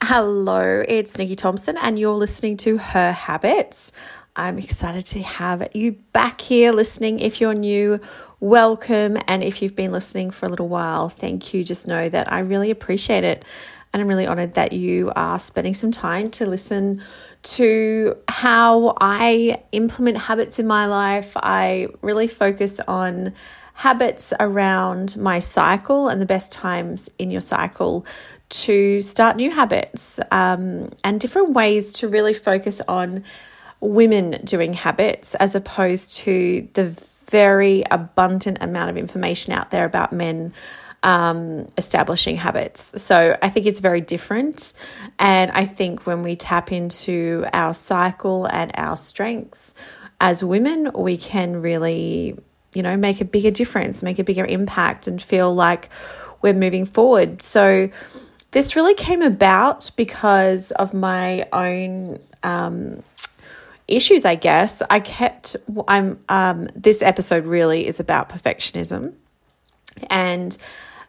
[0.00, 3.92] Hello, it's Nicky Thompson, and you're listening to Her Habits.
[4.36, 7.18] I'm excited to have you back here listening.
[7.18, 8.00] If you're new,
[8.38, 9.18] welcome.
[9.26, 11.64] And if you've been listening for a little while, thank you.
[11.64, 13.44] Just know that I really appreciate it.
[13.92, 17.02] And I'm really honored that you are spending some time to listen
[17.42, 21.32] to how I implement habits in my life.
[21.36, 23.34] I really focus on
[23.74, 28.04] habits around my cycle and the best times in your cycle
[28.48, 33.24] to start new habits um, and different ways to really focus on
[33.80, 36.90] women doing habits as opposed to the
[37.30, 40.52] very abundant amount of information out there about men
[41.02, 43.00] um, establishing habits.
[43.00, 44.72] So I think it's very different.
[45.18, 49.74] And I think when we tap into our cycle and our strengths
[50.20, 52.36] as women, we can really,
[52.74, 55.88] you know, make a bigger difference, make a bigger impact, and feel like
[56.42, 57.42] we're moving forward.
[57.42, 57.90] So
[58.50, 63.02] this really came about because of my own um,
[63.86, 64.82] issues, I guess.
[64.88, 69.14] I kept, I'm, um, this episode really is about perfectionism.
[70.08, 70.56] And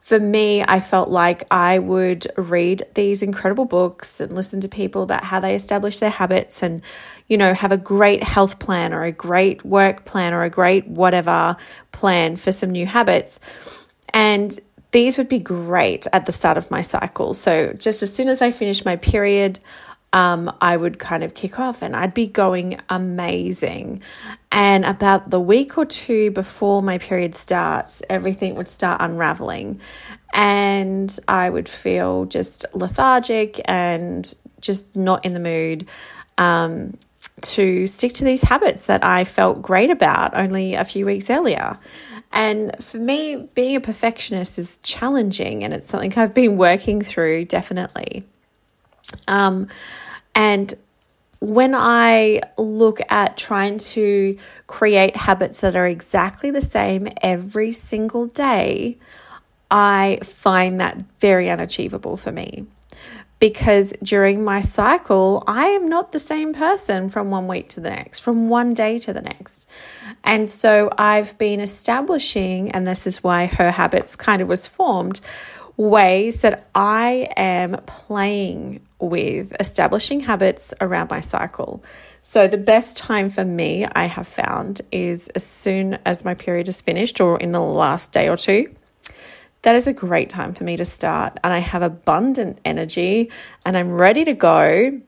[0.00, 5.02] for me, I felt like I would read these incredible books and listen to people
[5.02, 6.80] about how they establish their habits and,
[7.26, 10.86] you know, have a great health plan or a great work plan or a great
[10.86, 11.56] whatever
[11.90, 13.40] plan for some new habits.
[14.14, 14.56] And
[14.96, 17.34] these would be great at the start of my cycle.
[17.34, 19.60] So, just as soon as I finish my period,
[20.14, 24.00] um, I would kind of kick off and I'd be going amazing.
[24.50, 29.80] And about the week or two before my period starts, everything would start unraveling.
[30.32, 35.86] And I would feel just lethargic and just not in the mood.
[36.38, 36.96] Um,
[37.42, 41.78] to stick to these habits that I felt great about only a few weeks earlier.
[42.36, 47.46] And for me, being a perfectionist is challenging and it's something I've been working through
[47.46, 48.24] definitely.
[49.26, 49.68] Um,
[50.34, 50.74] and
[51.40, 58.26] when I look at trying to create habits that are exactly the same every single
[58.26, 58.98] day,
[59.70, 62.66] I find that very unachievable for me
[63.38, 67.90] because during my cycle, I am not the same person from one week to the
[67.90, 69.68] next, from one day to the next.
[70.24, 75.20] And so I've been establishing, and this is why her habits kind of was formed,
[75.76, 81.84] ways that I am playing with establishing habits around my cycle.
[82.22, 86.68] So, the best time for me, I have found, is as soon as my period
[86.68, 88.74] is finished or in the last day or two
[89.66, 91.38] that is a great time for me to start.
[91.42, 93.32] And I have abundant energy
[93.64, 95.00] and I'm ready to go.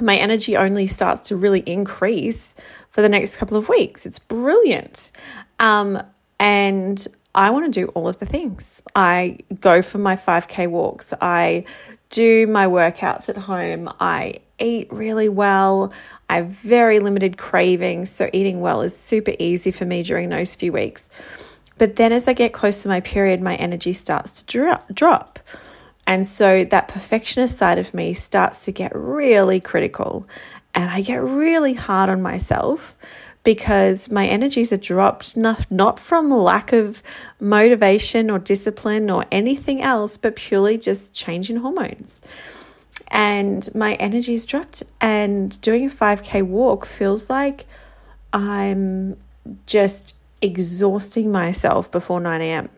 [0.00, 2.56] My energy only starts to really increase
[2.88, 4.06] for the next couple of weeks.
[4.06, 5.12] It's brilliant.
[5.60, 6.02] Um,
[6.40, 8.82] and I want to do all of the things.
[8.94, 11.12] I go for my 5K walks.
[11.20, 11.66] I
[12.08, 13.90] do my workouts at home.
[14.00, 15.92] I eat really well.
[16.30, 18.10] I have very limited cravings.
[18.10, 21.10] So, eating well is super easy for me during those few weeks.
[21.78, 25.38] But then as I get close to my period, my energy starts to drop.
[26.06, 30.26] And so that perfectionist side of me starts to get really critical.
[30.74, 32.96] And I get really hard on myself
[33.42, 37.02] because my energies are dropped, not, not from lack of
[37.40, 42.22] motivation or discipline or anything else, but purely just change in hormones.
[43.08, 44.82] And my energy is dropped.
[45.00, 47.66] And doing a 5K walk feels like
[48.32, 49.16] I'm
[49.66, 52.68] just exhausting myself before 9 a.m.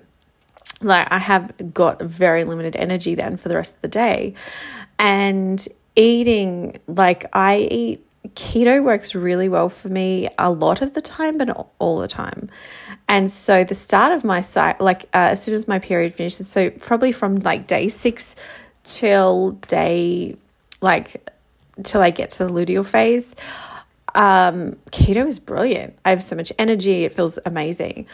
[0.81, 4.35] Like I have got very limited energy then for the rest of the day.
[4.99, 8.05] And eating, like I eat
[8.35, 12.09] keto works really well for me a lot of the time, but not all the
[12.09, 12.49] time.
[13.09, 16.49] And so the start of my site, like uh, as soon as my period finishes,
[16.49, 18.37] so probably from like day six
[18.85, 20.37] till day,
[20.81, 21.31] like
[21.83, 23.35] till I get to the luteal phase,
[24.19, 25.97] um, keto is brilliant.
[26.05, 28.07] I have so much energy, it feels amazing.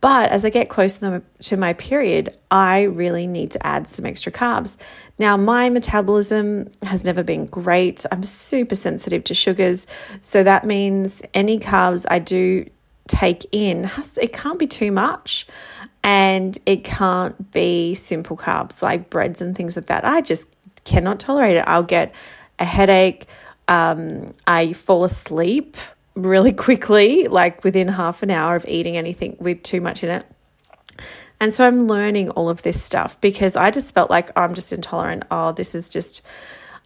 [0.00, 4.32] But as I get close to my period, I really need to add some extra
[4.32, 4.76] carbs.
[5.20, 8.04] Now, my metabolism has never been great.
[8.10, 9.86] I'm super sensitive to sugars.
[10.20, 12.68] So that means any carbs I do
[13.06, 15.46] take in has to, it can't be too much
[16.02, 20.04] and it can't be simple carbs like breads and things like that.
[20.04, 20.48] I just
[20.82, 21.64] cannot tolerate it.
[21.68, 22.12] I'll get
[22.58, 23.28] a headache.
[23.68, 25.76] Um, I fall asleep
[26.14, 30.26] really quickly, like within half an hour of eating anything with too much in it.
[31.40, 34.72] And so I'm learning all of this stuff because I just felt like I'm just
[34.72, 35.24] intolerant.
[35.28, 36.22] Oh, this is just,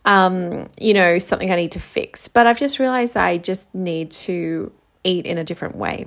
[0.06, 2.26] um, you know, something I need to fix.
[2.26, 4.72] But I've just realized I just need to
[5.04, 6.06] eat in a different way.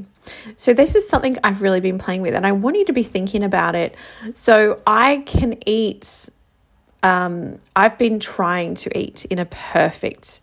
[0.56, 3.04] So, this is something I've really been playing with, and I want you to be
[3.04, 3.96] thinking about it.
[4.34, 6.30] So, I can eat
[7.04, 10.42] um, I've been trying to eat in a perfect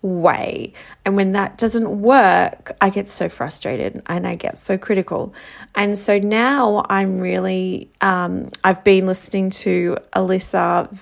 [0.00, 0.72] way.
[1.04, 5.34] And when that doesn't work, I get so frustrated and I get so critical.
[5.74, 10.96] And so now I'm really, um, I've been listening to Alisa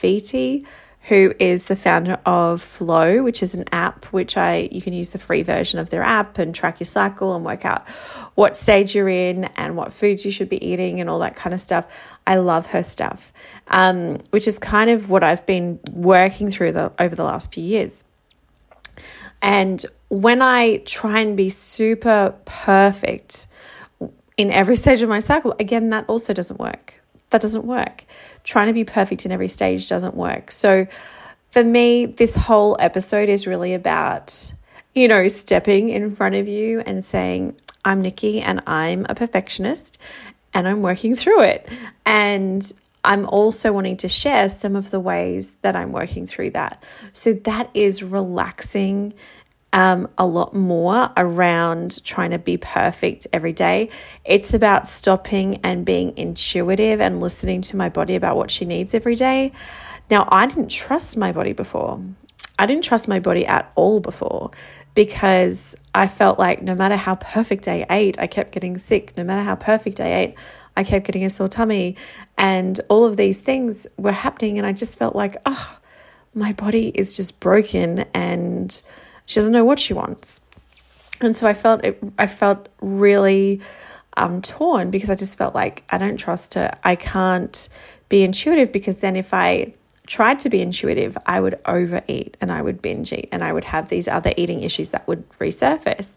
[0.00, 0.64] Vitti,
[1.02, 5.10] who is the founder of Flow, which is an app which I you can use
[5.10, 7.88] the free version of their app and track your cycle and work out
[8.34, 11.54] what stage you're in and what foods you should be eating and all that kind
[11.54, 11.86] of stuff.
[12.26, 13.32] I love her stuff,
[13.68, 17.64] um, which is kind of what I've been working through the, over the last few
[17.64, 18.04] years.
[19.42, 23.46] And when I try and be super perfect
[24.36, 26.99] in every stage of my cycle, again, that also doesn't work.
[27.30, 28.04] That doesn't work.
[28.44, 30.50] Trying to be perfect in every stage doesn't work.
[30.50, 30.86] So
[31.50, 34.52] for me, this whole episode is really about,
[34.94, 39.98] you know, stepping in front of you and saying, I'm Nicky and I'm a perfectionist
[40.54, 41.68] and I'm working through it.
[42.04, 42.70] And
[43.02, 46.82] I'm also wanting to share some of the ways that I'm working through that.
[47.12, 49.14] So that is relaxing
[49.72, 53.90] um, a lot more around trying to be perfect every day.
[54.24, 58.94] It's about stopping and being intuitive and listening to my body about what she needs
[58.94, 59.52] every day.
[60.10, 62.02] Now, I didn't trust my body before.
[62.58, 64.50] I didn't trust my body at all before
[64.94, 69.16] because I felt like no matter how perfect I ate, I kept getting sick.
[69.16, 70.34] No matter how perfect I ate,
[70.76, 71.96] I kept getting a sore tummy.
[72.36, 74.58] And all of these things were happening.
[74.58, 75.78] And I just felt like, oh,
[76.34, 78.82] my body is just broken and
[79.30, 80.40] she doesn't know what she wants.
[81.20, 83.60] And so I felt it, I felt really
[84.16, 86.76] um, torn because I just felt like I don't trust her.
[86.82, 87.68] I can't
[88.08, 89.74] be intuitive because then if I
[90.08, 93.62] tried to be intuitive, I would overeat and I would binge eat and I would
[93.62, 96.16] have these other eating issues that would resurface.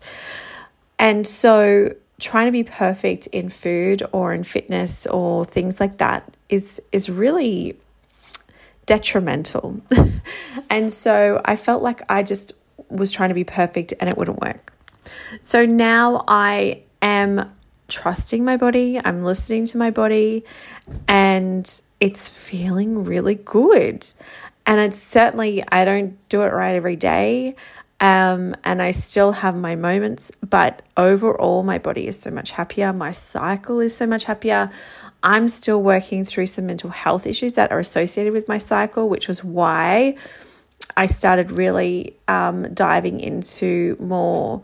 [0.97, 6.35] And so trying to be perfect in food or in fitness or things like that
[6.49, 7.77] is is really
[8.87, 9.79] detrimental.
[10.71, 12.53] and so I felt like I just
[12.93, 14.73] was trying to be perfect and it wouldn't work.
[15.41, 17.51] So now I am
[17.87, 20.43] trusting my body, I'm listening to my body,
[21.07, 24.05] and it's feeling really good.
[24.65, 27.55] And it's certainly, I don't do it right every day.
[27.99, 32.91] Um, and I still have my moments, but overall, my body is so much happier.
[32.91, 34.71] My cycle is so much happier.
[35.21, 39.29] I'm still working through some mental health issues that are associated with my cycle, which
[39.29, 40.17] was why
[40.95, 44.61] I started really um, diving into more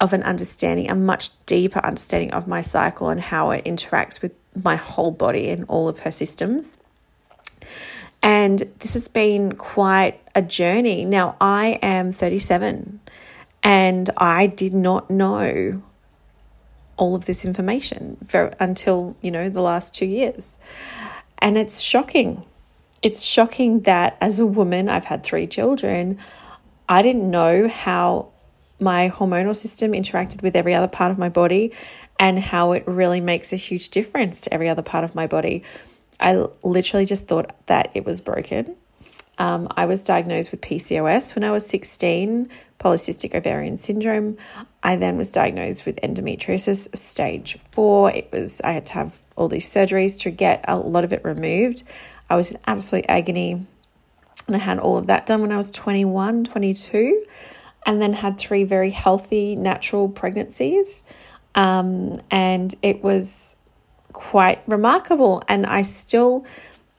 [0.00, 4.32] of an understanding, a much deeper understanding of my cycle and how it interacts with
[4.64, 6.76] my whole body and all of her systems.
[8.22, 11.04] And this has been quite a journey.
[11.04, 13.00] Now, I am 37
[13.62, 15.82] and I did not know
[16.96, 20.58] all of this information for, until, you know, the last two years.
[21.38, 22.44] And it's shocking
[23.02, 26.18] it's shocking that as a woman, I've had three children,
[26.88, 28.30] I didn't know how
[28.78, 31.72] my hormonal system interacted with every other part of my body
[32.18, 35.62] and how it really makes a huge difference to every other part of my body.
[36.20, 38.76] I literally just thought that it was broken.
[39.38, 44.36] Um, I was diagnosed with PCOS when I was 16, polycystic ovarian syndrome.
[44.82, 48.10] I then was diagnosed with endometriosis stage four.
[48.10, 51.24] It was I had to have all these surgeries to get a lot of it
[51.24, 51.84] removed.
[52.32, 53.66] I was in absolute agony.
[54.46, 57.26] And I had all of that done when I was 21, 22,
[57.84, 61.02] and then had three very healthy, natural pregnancies.
[61.54, 63.54] Um, and it was
[64.14, 65.42] quite remarkable.
[65.46, 66.46] And I still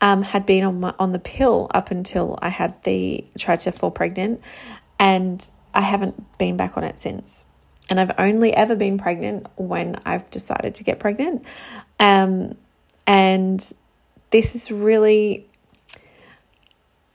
[0.01, 3.71] um, had been on, my, on the pill up until I had the tried to
[3.71, 4.39] fall pregnant.
[4.99, 7.47] And I haven't been back on it since.
[7.89, 11.43] And I've only ever been pregnant when I've decided to get pregnant.
[11.99, 12.55] Um,
[13.07, 13.73] and
[14.33, 15.45] this is really,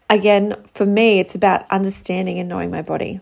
[0.09, 3.21] again, for me, it's about understanding and knowing my body.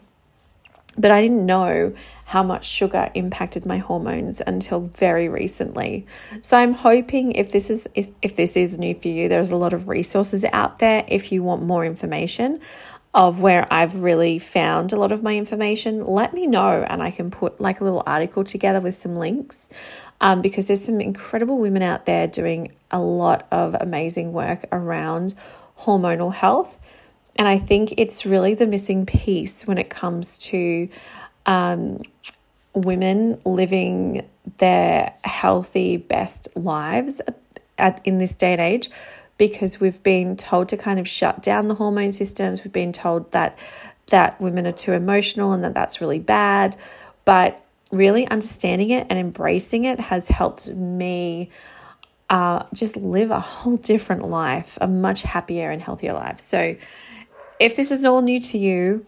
[0.98, 1.94] But I didn't know
[2.26, 6.06] how much sugar impacted my hormones until very recently.
[6.42, 9.72] So I'm hoping if this is if this is new for you, there's a lot
[9.72, 12.60] of resources out there if you want more information
[13.14, 17.10] of where I've really found a lot of my information, let me know and I
[17.10, 19.70] can put like a little article together with some links
[20.20, 25.34] um, because there's some incredible women out there doing a lot of amazing work around
[25.80, 26.78] hormonal health.
[27.36, 30.88] And I think it's really the missing piece when it comes to
[31.44, 32.02] um,
[32.72, 34.26] women living
[34.58, 37.38] their healthy, best lives at,
[37.78, 38.90] at, in this day and age
[39.38, 42.64] because we've been told to kind of shut down the hormone systems.
[42.64, 43.58] We've been told that
[44.08, 46.76] that women are too emotional and that that's really bad.
[47.24, 47.60] But
[47.96, 51.50] really understanding it and embracing it has helped me
[52.28, 56.40] uh, just live a whole different life, a much happier and healthier life.
[56.40, 56.76] So,
[57.58, 59.06] if this is all new to you,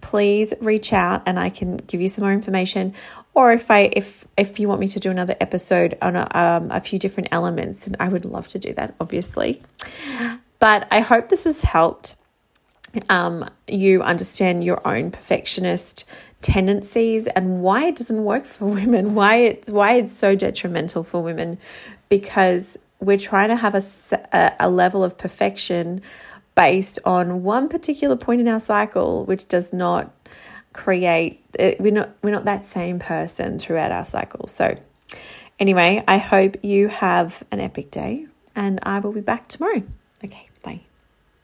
[0.00, 2.94] please reach out and I can give you some more information.
[3.34, 6.70] Or if I if if you want me to do another episode on a, um,
[6.70, 9.62] a few different elements, and I would love to do that, obviously.
[10.58, 12.16] But I hope this has helped
[13.08, 16.08] um, you understand your own perfectionist
[16.42, 21.22] tendencies and why it doesn't work for women, why it's why it's so detrimental for
[21.22, 21.58] women,
[22.08, 26.02] because we're trying to have a, a level of perfection
[26.54, 30.12] based on one particular point in our cycle, which does not
[30.72, 34.46] create uh, we're not we're not that same person throughout our cycle.
[34.46, 34.76] So
[35.58, 39.82] anyway, I hope you have an epic day and I will be back tomorrow.